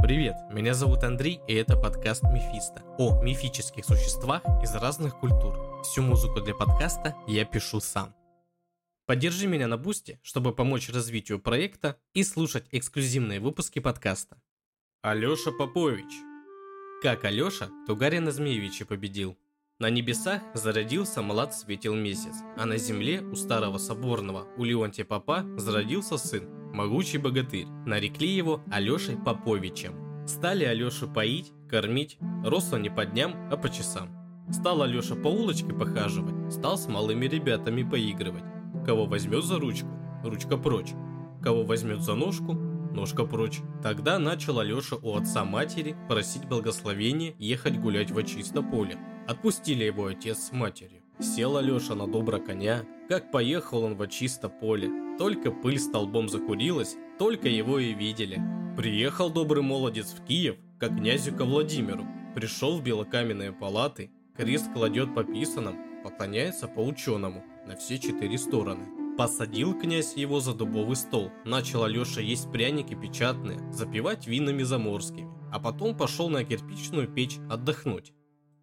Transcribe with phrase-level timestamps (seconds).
[0.00, 5.82] Привет, меня зовут Андрей, и это подкаст Мефисто о мифических существах из разных культур.
[5.82, 8.14] Всю музыку для подкаста я пишу сам.
[9.06, 14.40] Поддержи меня на Бусте, чтобы помочь развитию проекта и слушать эксклюзивные выпуски подкаста.
[15.02, 16.12] Алёша Попович.
[17.02, 19.36] Как Алёша Тугарина Змеевича победил.
[19.80, 25.44] На небесах зародился млад светил месяц, а на земле у старого соборного, у Леонтия Папа,
[25.56, 27.68] зародился сын, могучий богатырь.
[27.86, 30.26] Нарекли его Алешей Поповичем.
[30.26, 34.10] Стали Алешу поить, кормить, рос он не по дням, а по часам.
[34.50, 38.42] Стал Алеша по улочке похаживать, стал с малыми ребятами поигрывать.
[38.84, 39.90] Кого возьмет за ручку,
[40.24, 40.90] ручка прочь.
[41.40, 43.60] Кого возьмет за ножку, ножка прочь.
[43.80, 48.98] Тогда начал Алеша у отца матери просить благословения ехать гулять в чисто поле.
[49.28, 51.02] Отпустили его отец с матерью.
[51.20, 54.88] Сел Алеша на добро коня, как поехал он в чисто поле.
[55.18, 58.40] Только пыль столбом закурилась, только его и видели.
[58.74, 62.06] Приехал добрый молодец в Киев, как князю ко Владимиру.
[62.34, 68.86] Пришел в белокаменные палаты, крест кладет по писанам, поклоняется по ученому на все четыре стороны.
[69.18, 75.60] Посадил князь его за дубовый стол, начал Алеша есть пряники печатные, запивать винами заморскими, а
[75.60, 78.14] потом пошел на кирпичную печь отдохнуть.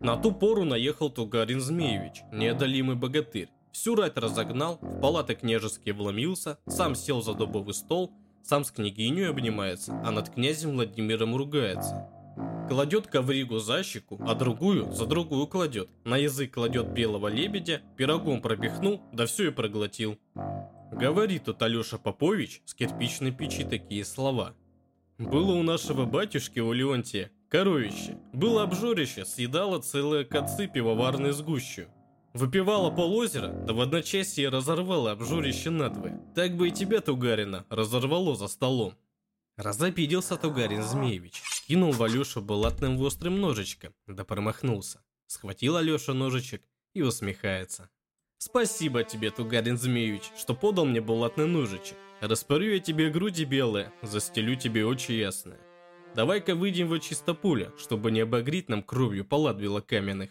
[0.00, 6.58] На ту пору наехал Тугарин Змеевич, неодолимый богатырь, Всю рать разогнал, в палаты княжеские вломился,
[6.66, 12.08] сам сел за дубовый стол, сам с княгиней обнимается, а над князем Владимиром ругается.
[12.68, 15.88] Кладет ковригу за щеку, а другую за другую кладет.
[16.04, 20.18] На язык кладет белого лебедя, пирогом пробихнул, да все и проглотил.
[20.92, 24.54] Говорит тут Алеша Попович с кирпичной печи такие слова.
[25.18, 28.18] Было у нашего батюшки у Леонтия коровище.
[28.32, 31.86] Было обжорище, съедало целые коцы пивоварной сгущу.
[32.34, 36.20] Выпивала полозера, да в одночасье разорвала обжорище надвое.
[36.34, 38.94] Так бы и тебя, Тугарина, разорвало за столом.
[39.56, 45.02] Разобиделся Тугарин Змеевич, кинул в Алешу булатным острым ножичком, да промахнулся.
[45.26, 46.62] Схватил Алеша ножичек
[46.94, 47.90] и усмехается.
[48.38, 51.96] Спасибо тебе, Тугарин Змеевич, что подал мне булатный ножичек.
[52.20, 55.58] Распорю я тебе груди белые, застелю тебе очи ясные.
[56.14, 60.30] Давай-ка выйдем в чистополе, чтобы не обогреть нам кровью палат белокаменных.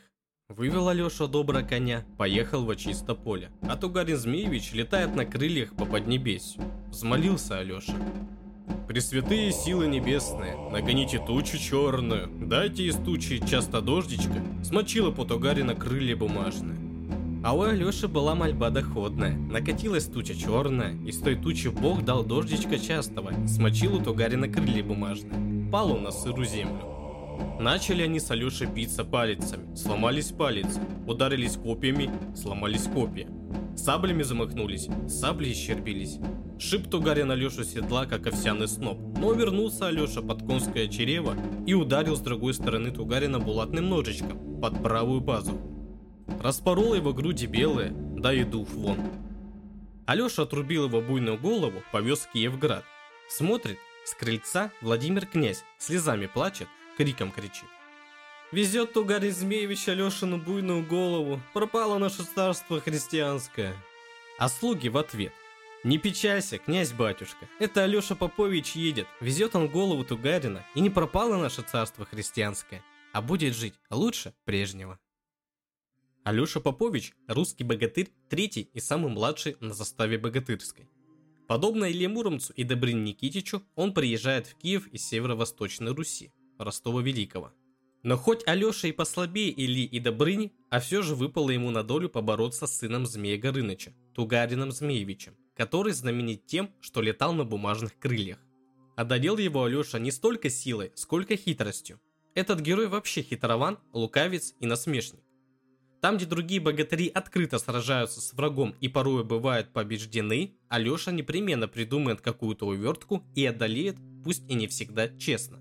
[0.50, 3.52] Вывел Алеша добро коня, поехал во чисто поле.
[3.62, 6.64] А Тугарин Змеевич летает на крыльях по поднебесью.
[6.88, 7.94] Взмолился Алеша.
[8.88, 16.16] Пресвятые силы небесные, нагоните тучу черную, дайте из тучи часто дождичка, смочила по Тугарина крылья
[16.16, 16.78] бумажные.
[17.44, 19.38] А у Алёши была мольба доходная.
[19.38, 24.84] Накатилась туча черная, и с той тучи Бог дал дождичка частого, смочил у Тугарина крылья
[24.84, 25.57] бумажные.
[25.72, 26.98] Пал он на сыру землю.
[27.60, 33.28] Начали они с Алешей биться палицами, сломались палец, ударились копьями, сломались копья.
[33.76, 36.20] Саблями замахнулись, сабли исчербились.
[36.58, 41.36] Шип Тугарин Алешу седла, как овсяный сноп, но вернулся Алеша под конское чрево
[41.68, 45.60] и ударил с другой стороны Тугарина булатным ножичком под правую базу.
[46.42, 48.98] Распорол его груди белые, да и дух вон.
[50.06, 52.84] Алеша отрубил его буйную голову, повез в Киевград.
[53.30, 57.68] Смотрит, с крыльца Владимир князь слезами плачет, криком кричит.
[58.54, 63.76] Везет Тугарь Змеевич Алешину буйную голову, пропало наше царство христианское.
[64.40, 65.34] А слуги в ответ.
[65.84, 71.62] Не печалься, князь-батюшка, это Алеша Попович едет, везет он голову Тугарина, и не пропало наше
[71.62, 72.82] царство христианское,
[73.12, 75.00] а будет жить лучше прежнего.
[76.24, 80.90] Алеша Попович– русский богатырь, третий и самый младший на заставе богатырской.
[81.48, 86.32] Подобно Илье Муромцу и Добрыне Никитичу, он приезжает в Киев из северо-восточной Руси.
[86.58, 87.54] Ростова Великого.
[88.04, 92.10] Но хоть Алеша и послабее Ильи и Добрыни, а все же выпало ему на долю
[92.10, 98.40] побороться с сыном Змея Горыныча, Тугарином Змеевичем, который знаменит тем, что летал на бумажных крыльях.
[98.96, 102.00] Одолел его Алеша не столько силой, сколько хитростью.
[102.34, 105.22] Этот герой вообще хитрован, лукавец и насмешник.
[106.08, 112.22] Там, где другие богатыри открыто сражаются с врагом и порой бывают побеждены, Алеша непременно придумает
[112.22, 115.60] какую-то увертку и одолеет, пусть и не всегда честно.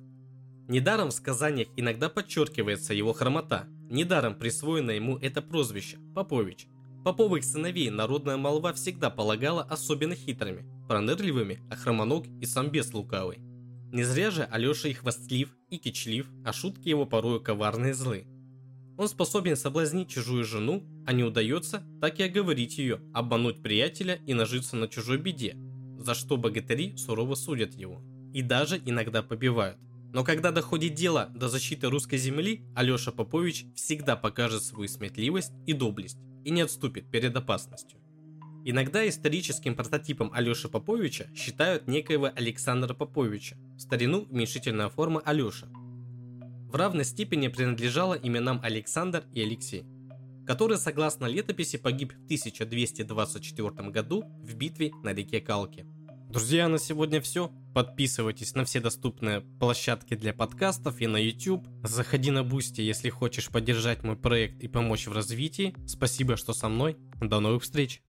[0.69, 3.65] Недаром в сказаниях иногда подчеркивается его хромота.
[3.91, 6.69] Недаром присвоено ему это прозвище– Попович.
[7.05, 13.39] Поповых сыновей народная молва всегда полагала особенно хитрыми, пронырливыми, а хромоног и сам бес лукавый.
[13.93, 18.29] Не зря же Алеша и хвастлив, и кичлив, а шутки его порою коварные злы.
[18.99, 24.33] Он способен соблазнить чужую жену, а не удается, так и оговорить ее, обмануть приятеля и
[24.33, 25.57] нажиться на чужой беде,
[25.99, 28.03] за что богатыри сурово судят его.
[28.33, 29.79] И даже иногда побивают.
[30.13, 35.75] Но когда доходит дело до защиты русской земли, Алеша Попович всегда покажет свою сметливость и
[35.75, 38.01] доблесть и не отступит перед опасностью.
[38.65, 45.69] Иногда историческим прототипом Алёши Поповича считают некоего Александра Поповича, в старину уменьшительная форма Алёша.
[46.69, 49.85] В равной степени принадлежала именам Александр и Алексей,
[50.47, 55.87] который, согласно летописи, погиб в 1224 году в битве на реке Калки.
[56.29, 57.53] Друзья, на сегодня все.
[57.73, 61.69] Подписывайтесь на все доступные площадки для подкастов и на YouTube.
[61.85, 65.75] Заходи на Boosty, если хочешь поддержать мой проект и помочь в развитии.
[65.87, 66.97] Спасибо, что со мной.
[67.21, 68.03] До новых встреч!